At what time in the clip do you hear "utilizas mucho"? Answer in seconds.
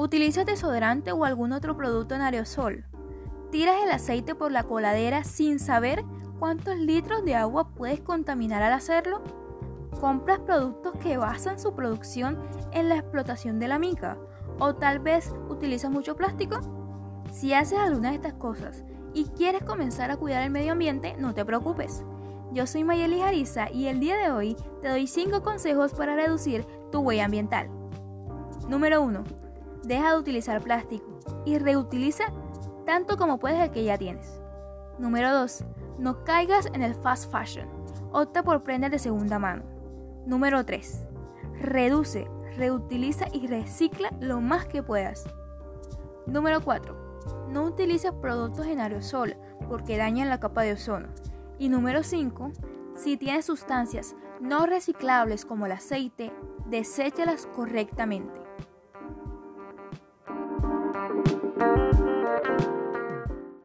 15.50-16.16